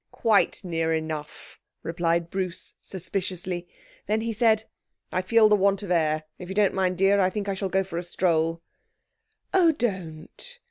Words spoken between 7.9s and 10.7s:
a stroll.' 'Oh, don't!'